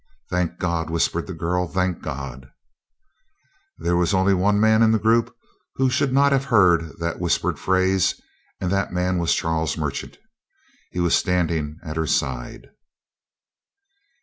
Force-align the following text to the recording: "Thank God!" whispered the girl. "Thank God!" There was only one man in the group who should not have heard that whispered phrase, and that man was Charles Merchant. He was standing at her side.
"Thank 0.31 0.57
God!" 0.57 0.89
whispered 0.89 1.27
the 1.27 1.33
girl. 1.35 1.67
"Thank 1.67 2.01
God!" 2.01 2.49
There 3.77 3.95
was 3.95 4.15
only 4.15 4.33
one 4.33 4.59
man 4.59 4.81
in 4.81 4.89
the 4.91 4.97
group 4.97 5.31
who 5.75 5.91
should 5.91 6.11
not 6.11 6.31
have 6.31 6.45
heard 6.45 6.97
that 6.97 7.19
whispered 7.19 7.59
phrase, 7.59 8.19
and 8.59 8.71
that 8.71 8.91
man 8.91 9.19
was 9.19 9.35
Charles 9.35 9.77
Merchant. 9.77 10.17
He 10.89 10.99
was 10.99 11.13
standing 11.13 11.77
at 11.83 11.97
her 11.97 12.07
side. 12.07 12.71